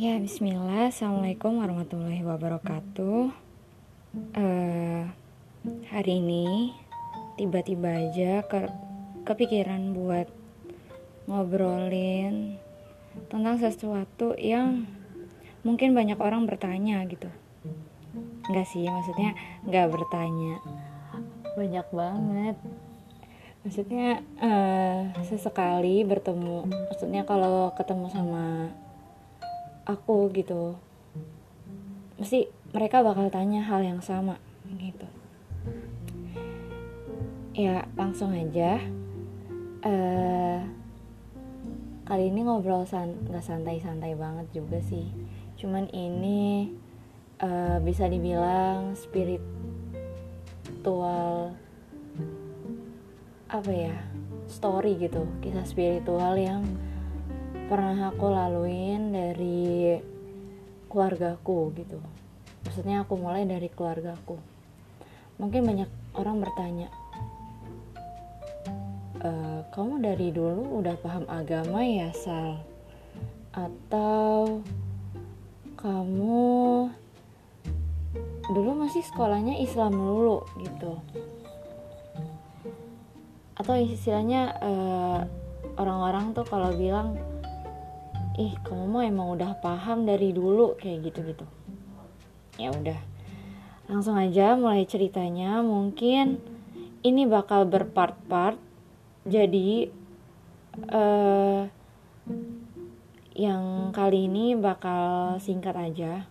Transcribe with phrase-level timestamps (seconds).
[0.00, 0.88] Ya, Bismillah.
[0.88, 3.36] Assalamualaikum warahmatullahi wabarakatuh.
[4.32, 5.04] Uh,
[5.92, 6.72] hari ini
[7.36, 8.64] tiba-tiba aja ke
[9.28, 10.24] kepikiran buat
[11.28, 12.56] ngobrolin
[13.28, 14.88] tentang sesuatu yang
[15.68, 17.28] mungkin banyak orang bertanya gitu.
[18.48, 19.36] Enggak sih, maksudnya
[19.68, 20.64] enggak bertanya.
[21.60, 22.56] Banyak banget
[23.60, 28.72] maksudnya uh, sesekali bertemu maksudnya kalau ketemu sama
[29.94, 30.78] aku gitu.
[32.20, 34.38] Mesti mereka bakal tanya hal yang sama
[34.78, 35.06] gitu.
[37.56, 38.78] Ya langsung aja.
[39.80, 40.60] Uh,
[42.04, 45.08] kali ini ngobrol san nggak santai-santai banget juga sih.
[45.58, 46.70] Cuman ini
[47.42, 49.42] uh, bisa dibilang spiritual
[53.50, 53.96] apa ya
[54.46, 55.26] story gitu.
[55.42, 56.62] Kisah spiritual yang
[57.70, 59.94] pernah aku laluin dari
[60.90, 62.02] keluargaku gitu.
[62.66, 64.34] Maksudnya aku mulai dari keluargaku.
[65.38, 66.90] Mungkin banyak orang bertanya
[69.22, 69.30] e,
[69.70, 72.58] kamu dari dulu udah paham agama ya Sal?
[73.54, 74.66] Atau
[75.78, 76.90] kamu
[78.50, 80.42] dulu masih sekolahnya Islam dulu?
[80.58, 80.98] Gitu.
[83.54, 85.20] Atau istilahnya eh,
[85.76, 87.20] orang-orang tuh kalau bilang
[88.40, 91.44] ih kamu mah emang udah paham dari dulu kayak gitu-gitu.
[92.56, 92.96] Ya udah
[93.84, 95.60] langsung aja mulai ceritanya.
[95.60, 96.40] Mungkin
[97.04, 98.56] ini bakal berpart-part
[99.28, 99.92] jadi
[100.88, 101.68] uh,
[103.36, 106.24] yang kali ini bakal singkat aja.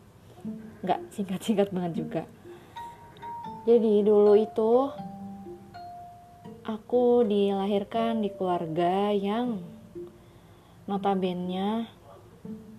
[0.81, 2.23] Nggak singkat-singkat banget juga.
[3.69, 4.89] Jadi dulu itu
[6.65, 9.61] aku dilahirkan di keluarga yang
[10.89, 11.98] notabene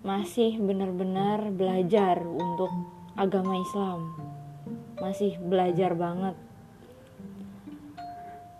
[0.01, 2.73] masih benar-benar belajar untuk
[3.13, 4.17] agama Islam.
[4.97, 6.35] Masih belajar banget.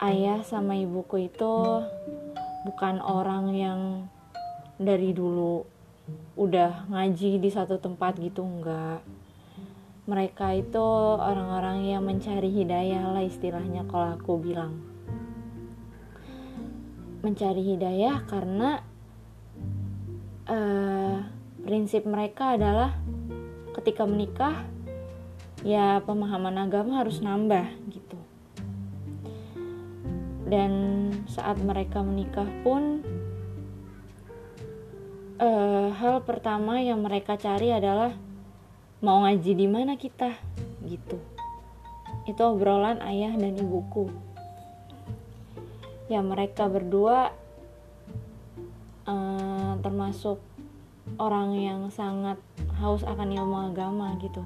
[0.02, 1.86] Ayah sama ibuku itu
[2.66, 3.80] bukan orang yang
[4.82, 5.66] dari dulu
[6.38, 9.06] udah ngaji di satu tempat gitu enggak
[10.10, 10.82] mereka itu
[11.22, 14.82] orang-orang yang mencari hidayah lah istilahnya kalau aku bilang
[17.22, 18.82] mencari hidayah karena
[20.50, 20.91] uh,
[21.72, 23.00] prinsip mereka adalah
[23.80, 24.68] ketika menikah
[25.64, 28.20] ya pemahaman agama harus nambah gitu.
[30.52, 30.72] Dan
[31.32, 33.00] saat mereka menikah pun
[35.40, 38.20] uh, hal pertama yang mereka cari adalah
[39.00, 40.36] mau ngaji di mana kita
[40.84, 41.24] gitu.
[42.28, 44.12] Itu obrolan ayah dan ibuku.
[46.12, 47.32] Ya mereka berdua
[49.08, 50.51] uh, termasuk
[51.18, 52.38] orang yang sangat
[52.80, 54.46] haus akan ilmu agama gitu.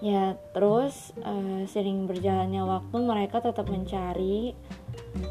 [0.00, 4.56] Ya terus uh, sering berjalannya waktu mereka tetap mencari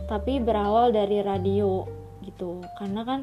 [0.05, 1.89] tapi berawal dari radio
[2.21, 2.61] gitu.
[2.77, 3.19] Karena kan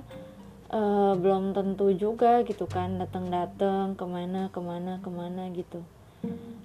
[0.74, 5.86] uh, belum tentu juga gitu kan datang-datang ke mana ke mana ke mana gitu.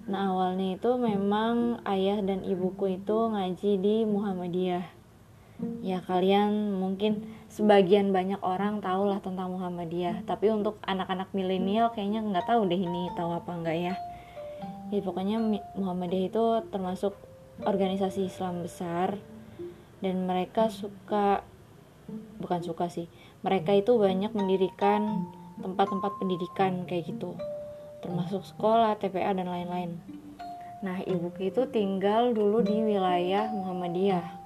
[0.09, 4.85] Nah awalnya itu memang ayah dan ibuku itu ngaji di Muhammadiyah.
[5.85, 10.23] Ya kalian mungkin sebagian banyak orang tahu lah tentang Muhammadiyah.
[10.23, 13.95] Tapi untuk anak-anak milenial kayaknya nggak tahu deh ini tahu apa enggak ya.
[14.91, 15.37] Ya, pokoknya
[15.75, 17.13] Muhammadiyah itu termasuk
[17.67, 19.19] organisasi Islam besar
[19.99, 21.45] dan mereka suka
[22.41, 23.05] bukan suka sih
[23.45, 25.29] mereka itu banyak mendirikan
[25.61, 27.37] tempat-tempat pendidikan kayak gitu
[28.01, 30.01] termasuk sekolah, TPA dan lain-lain.
[30.81, 34.40] Nah, ibuku itu tinggal dulu di wilayah Muhammadiyah.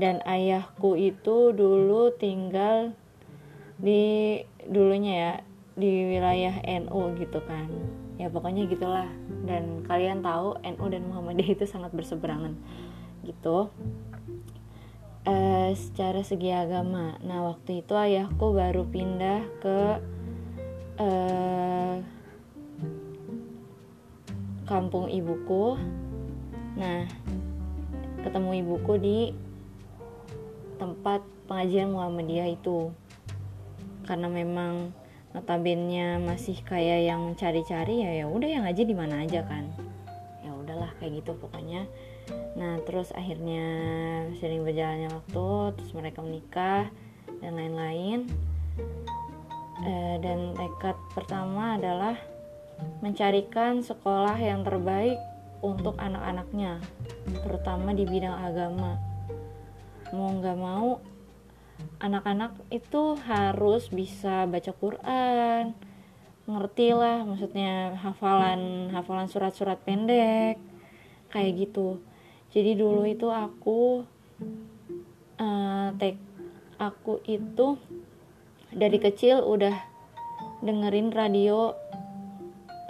[0.00, 2.96] Dan ayahku itu dulu tinggal
[3.76, 5.34] di dulunya ya
[5.76, 7.68] di wilayah NU gitu kan.
[8.16, 9.12] Ya pokoknya gitulah.
[9.44, 12.56] Dan kalian tahu NU dan Muhammadiyah itu sangat berseberangan
[13.28, 13.68] gitu.
[15.28, 17.20] Uh, secara segi agama.
[17.20, 20.00] Nah, waktu itu ayahku baru pindah ke
[20.96, 22.00] uh,
[24.70, 25.74] kampung ibuku
[26.78, 27.02] nah
[28.22, 29.18] ketemu ibuku di
[30.80, 32.88] tempat pengajian Muhammadiyah itu.
[34.08, 34.96] Karena memang
[35.36, 39.68] notabene masih kayak yang cari-cari ya ya udah yang ngaji di mana aja kan.
[40.42, 41.84] Ya udahlah kayak gitu pokoknya.
[42.56, 43.66] Nah terus akhirnya
[44.40, 46.88] sering berjalannya waktu terus mereka menikah
[47.44, 48.26] dan lain-lain.
[49.80, 52.16] E, dan tekad pertama adalah
[53.04, 55.16] mencarikan sekolah yang terbaik
[55.60, 56.80] untuk anak-anaknya,
[57.44, 59.09] terutama di bidang agama.
[60.10, 60.98] Mau nggak mau,
[62.02, 65.74] anak-anak itu harus bisa baca Quran.
[66.50, 70.58] Ngerti lah maksudnya hafalan hafalan surat-surat pendek
[71.30, 72.02] kayak gitu.
[72.50, 74.02] Jadi dulu itu aku
[75.38, 76.18] uh, tek
[76.80, 77.78] aku itu
[78.74, 79.74] dari kecil udah
[80.62, 81.74] dengerin radio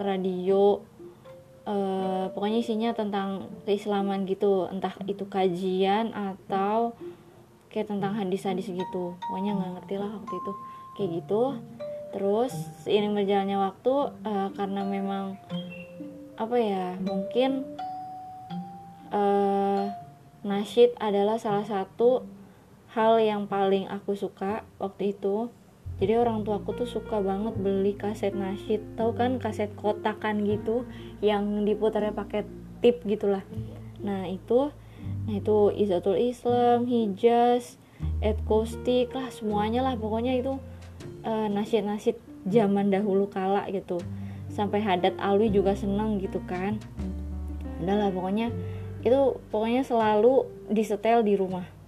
[0.01, 0.81] radio
[1.65, 4.69] uh, pokoknya isinya tentang keislaman gitu.
[4.71, 6.95] Entah itu kajian atau
[7.73, 9.17] kayak tentang hadis-hadis gitu.
[9.29, 10.53] Pokoknya nggak ngerti lah waktu itu.
[10.97, 11.43] Kayak gitu.
[12.11, 12.53] Terus
[12.83, 13.95] seiring berjalannya waktu
[14.27, 15.39] uh, karena memang
[16.41, 17.69] apa ya mungkin
[19.13, 19.93] uh,
[20.41, 22.25] nasyid adalah salah satu
[22.97, 25.53] hal yang paling aku suka waktu itu
[26.01, 28.81] jadi orang tua aku tuh suka banget beli kaset nasyid.
[28.97, 30.89] Tau kan kaset kotakan gitu
[31.21, 32.49] yang diputarnya pakai
[32.81, 33.45] tip gitulah.
[34.01, 34.73] Nah itu
[35.29, 37.77] nah itu Izatul Islam Hijaz
[38.25, 40.01] Ed Kostik lah semuanya lah.
[40.01, 40.57] Pokoknya itu
[41.29, 42.17] uh, nasyid-nasyid
[42.49, 44.01] zaman dahulu kala gitu.
[44.49, 46.81] Sampai Hadat Alwi juga seneng gitu kan.
[47.85, 48.49] Udahlah pokoknya
[49.05, 51.80] itu pokoknya selalu disetel di rumah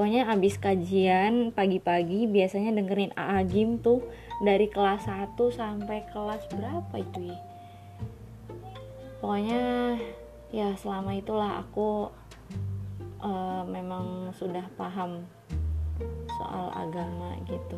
[0.00, 4.00] pokoknya abis kajian pagi-pagi biasanya dengerin AA Gim tuh
[4.40, 7.38] dari kelas 1 sampai kelas berapa itu ya?
[9.20, 9.60] Pokoknya
[10.56, 12.08] ya selama itulah aku
[13.20, 15.20] uh, memang sudah paham
[16.40, 17.76] soal agama gitu.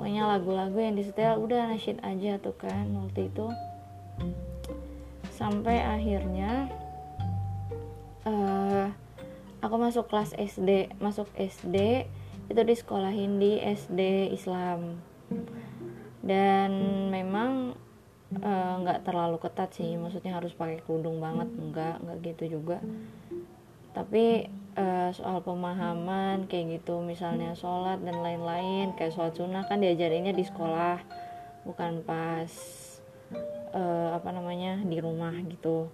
[0.00, 3.44] Pokoknya lagu-lagu yang disetel udah nasyid aja tuh kan waktu itu.
[5.36, 6.72] Sampai akhirnya
[8.24, 8.88] uh,
[9.60, 12.08] aku masuk kelas SD masuk SD
[12.50, 14.98] itu di sekolah Hindi SD Islam.
[16.20, 16.70] Dan
[17.08, 17.78] memang
[18.34, 22.78] eh, nggak uh, terlalu ketat sih maksudnya harus pakai kerudung banget enggak enggak gitu juga.
[23.94, 30.34] Tapi uh, soal pemahaman kayak gitu misalnya sholat dan lain-lain kayak sholat sunnah kan diajarinnya
[30.34, 30.98] di sekolah
[31.66, 32.50] bukan pas
[33.74, 35.86] uh, apa namanya di rumah gitu.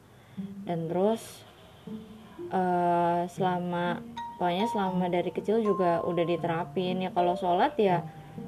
[0.65, 1.45] Dan terus
[2.53, 4.01] uh, selama
[4.37, 7.03] pokoknya selama dari kecil juga udah diterapin.
[7.03, 8.05] Ya kalau sholat ya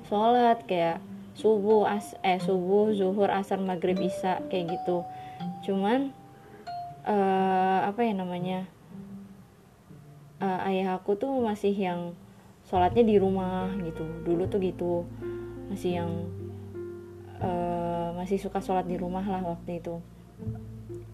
[0.09, 0.65] sholat.
[0.69, 1.01] Kayak
[1.39, 5.07] subuh as eh subuh zuhur asar maghrib isya kayak gitu.
[5.65, 6.11] Cuman
[7.07, 8.67] uh, apa ya namanya
[10.43, 12.13] uh, ayah aku tuh masih yang
[12.67, 14.05] sholatnya di rumah gitu.
[14.27, 15.07] Dulu tuh gitu.
[15.71, 16.11] Masih yang
[17.39, 20.03] uh, masih suka sholat di rumah lah waktu itu.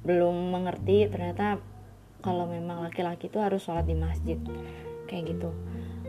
[0.05, 1.61] Belum mengerti ternyata
[2.25, 4.41] kalau memang laki-laki tuh harus sholat di masjid
[5.05, 5.53] kayak gitu.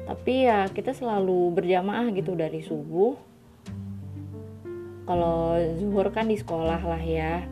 [0.07, 3.19] Tapi ya kita selalu berjamaah gitu dari subuh.
[5.03, 7.43] Kalau zuhur kan di sekolah lah ya.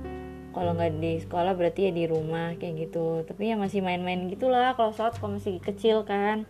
[0.56, 3.27] Kalau nggak di sekolah berarti ya di rumah kayak gitu.
[3.27, 6.48] Tapi ya masih main-main gitulah kalau sholat kalau masih kecil kan.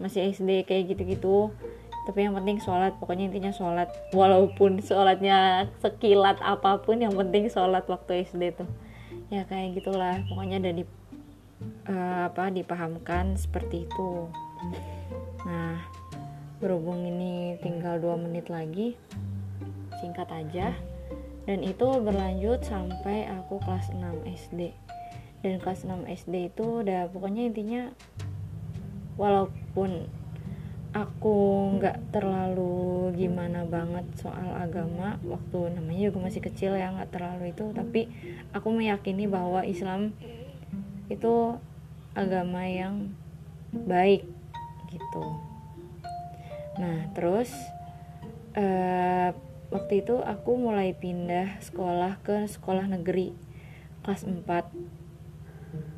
[0.00, 1.52] Masih SD kayak gitu-gitu.
[2.08, 3.92] Tapi yang penting sholat pokoknya intinya sholat.
[4.16, 8.70] Walaupun sholatnya sekilat apa pun yang penting sholat waktu SD tuh.
[9.34, 10.86] Ya kayak gitulah pokoknya ada di
[11.88, 14.28] uh, apa dipahamkan seperti itu.
[15.46, 15.80] Nah
[16.60, 18.96] berhubung ini tinggal dua menit lagi
[20.00, 20.76] singkat aja.
[21.48, 24.70] Dan itu berlanjut sampai aku kelas 6 SD
[25.40, 27.82] dan kelas 6 SD itu udah pokoknya intinya
[29.16, 30.04] walaupun
[30.90, 31.36] aku
[31.78, 37.70] nggak terlalu gimana banget soal agama waktu namanya juga masih kecil ya nggak terlalu itu
[37.72, 38.10] tapi
[38.50, 40.12] aku meyakini bahwa Islam
[41.12, 41.58] itu
[42.16, 43.12] agama yang
[43.70, 44.24] baik
[44.90, 45.24] gitu.
[46.80, 47.52] Nah terus
[48.56, 49.34] uh,
[49.70, 53.34] waktu itu aku mulai pindah sekolah ke sekolah negeri
[54.02, 54.40] kelas 4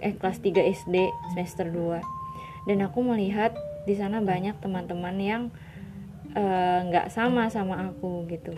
[0.05, 0.97] eh kelas 3 SD
[1.33, 3.55] semester 2 dan aku melihat
[3.89, 5.43] di sana banyak teman-teman yang
[6.39, 8.55] eh, nggak uh, sama sama aku gitu.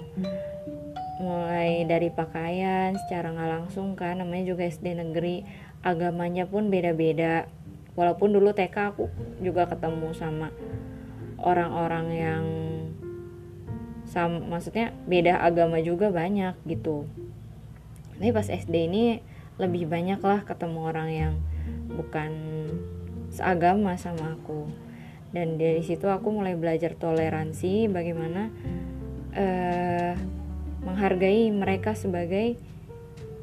[1.17, 5.47] Mulai dari pakaian secara nggak langsung kan namanya juga SD negeri
[5.85, 7.47] agamanya pun beda-beda.
[7.95, 9.07] Walaupun dulu TK aku
[9.39, 10.51] juga ketemu sama
[11.39, 12.45] orang-orang yang
[14.09, 17.07] sama maksudnya beda agama juga banyak gitu.
[18.17, 19.21] Tapi pas SD ini
[19.61, 21.35] lebih banyak lah ketemu orang yang
[21.95, 22.33] bukan
[23.31, 24.67] seagama sama aku.
[25.35, 28.55] Dan dari situ aku mulai belajar toleransi bagaimana
[29.35, 30.15] uh,
[30.87, 32.55] menghargai mereka sebagai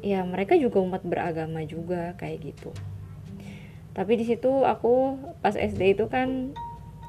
[0.02, 2.74] ya mereka juga umat beragama juga kayak gitu.
[3.94, 6.52] Tapi di situ aku pas SD itu kan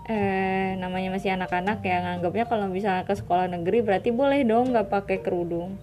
[0.07, 4.93] eh, namanya masih anak-anak ya nganggapnya kalau bisa ke sekolah negeri berarti boleh dong nggak
[4.93, 5.75] pakai kerudung.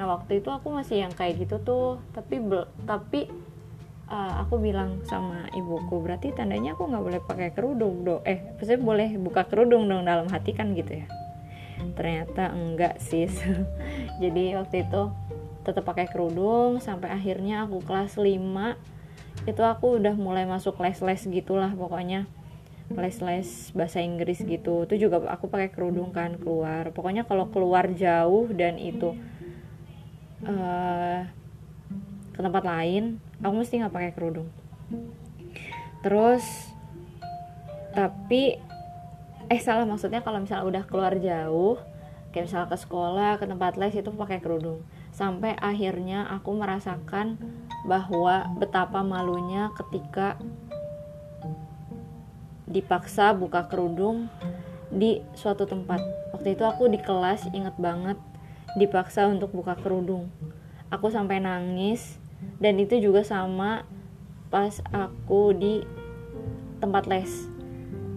[0.00, 2.40] Nah waktu itu aku masih yang kayak gitu tuh tapi
[2.88, 3.20] tapi
[4.06, 8.80] uh, aku bilang sama ibuku berarti tandanya aku nggak boleh pakai kerudung dong eh maksudnya
[8.82, 11.06] boleh buka kerudung dong dalam hati kan gitu ya.
[11.96, 13.34] Ternyata enggak sis.
[14.22, 15.02] Jadi waktu itu
[15.66, 18.30] tetap pakai kerudung sampai akhirnya aku kelas 5
[19.50, 22.30] itu aku udah mulai masuk les-les gitulah pokoknya.
[22.94, 24.86] Les-les bahasa Inggris gitu.
[24.86, 26.94] Itu juga aku pakai kerudung kan keluar.
[26.94, 29.18] Pokoknya kalau keluar jauh dan itu
[30.46, 31.26] uh,
[32.30, 34.48] ke tempat lain aku mesti nggak pakai kerudung.
[36.06, 36.46] Terus
[37.90, 38.62] tapi
[39.50, 41.80] eh salah maksudnya kalau misalnya udah keluar jauh
[42.34, 44.84] kayak misalnya ke sekolah ke tempat les itu pakai kerudung
[45.16, 47.40] sampai akhirnya aku merasakan
[47.88, 50.36] bahwa betapa malunya ketika
[52.68, 54.28] dipaksa buka kerudung
[54.92, 56.04] di suatu tempat.
[56.36, 58.20] Waktu itu aku di kelas inget banget
[58.76, 60.28] dipaksa untuk buka kerudung.
[60.92, 62.20] Aku sampai nangis
[62.60, 63.88] dan itu juga sama
[64.52, 65.80] pas aku di
[66.76, 67.48] tempat les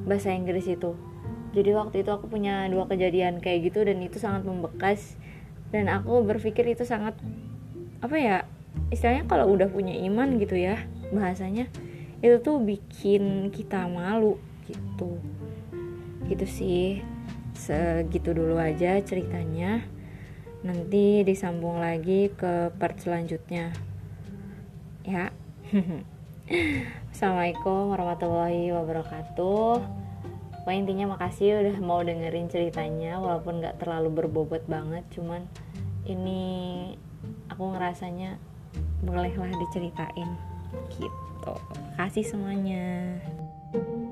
[0.04, 1.00] bahasa Inggris itu.
[1.56, 5.16] Jadi waktu itu aku punya dua kejadian kayak gitu dan itu sangat membekas
[5.70, 7.14] dan aku berpikir itu sangat
[8.00, 8.38] apa ya
[8.90, 10.82] istilahnya kalau udah punya iman gitu ya
[11.14, 11.70] bahasanya
[12.20, 14.36] itu tuh bikin kita malu
[14.68, 15.20] gitu.
[16.28, 16.88] Gitu sih.
[17.56, 19.84] Segitu dulu aja ceritanya.
[20.64, 23.72] Nanti disambung lagi ke part selanjutnya.
[25.08, 25.32] Ya.
[27.14, 29.99] Assalamualaikum warahmatullahi wabarakatuh
[30.62, 35.48] pokoknya intinya makasih udah mau dengerin ceritanya walaupun nggak terlalu berbobot banget cuman
[36.06, 36.42] ini
[37.52, 38.40] aku ngerasanya
[39.04, 40.30] bolehlah diceritain
[40.96, 41.54] gitu.
[41.96, 43.18] Kasih semuanya.
[43.70, 44.09] thank you